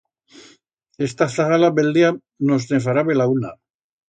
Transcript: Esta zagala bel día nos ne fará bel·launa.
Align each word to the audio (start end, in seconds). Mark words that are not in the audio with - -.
Esta 1.07 1.25
zagala 1.35 1.69
bel 1.81 1.89
día 1.97 2.09
nos 2.47 2.63
ne 2.73 2.79
fará 2.89 3.01
bel·launa. 3.13 3.55